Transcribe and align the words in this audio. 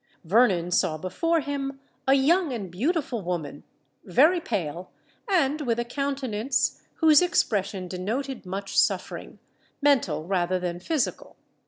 Vernon 0.23 0.71
saw 0.71 0.97
before 0.97 1.41
him 1.41 1.79
a 2.07 2.15
young 2.15 2.51
and 2.51 2.71
beautiful 2.71 3.21
woman, 3.21 3.63
very 4.03 4.39
pale, 4.41 4.89
and 5.27 5.61
with 5.61 5.77
a 5.79 5.85
countenance 5.85 6.81
whose 6.95 7.21
expression 7.21 7.87
denoted 7.87 8.43
much 8.43 8.75
suffering—mental 8.79 10.23
rather 10.25 10.57
than 10.57 10.79
physical. 10.79 11.35